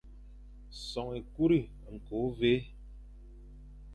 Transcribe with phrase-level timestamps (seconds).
[0.89, 1.59] Son ékuri,
[1.93, 2.53] ñko, ôvè,